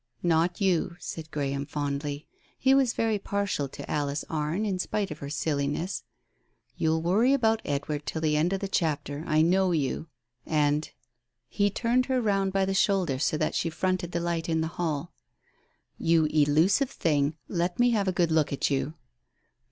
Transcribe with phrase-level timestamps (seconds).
[0.23, 2.25] "Not you," said Graham fondly.
[2.57, 6.03] He was very partial to Alice Arne in spite of her silliness.
[6.75, 9.23] "You'll worry about Edward till the end of the chapter.
[9.27, 10.07] I know you.
[10.43, 10.89] And"—
[11.47, 14.69] he turned her round by the shoulder so that she fronted the light in the
[14.69, 15.13] hall—
[15.99, 18.95] "you elusive thing, let me have a good look at you.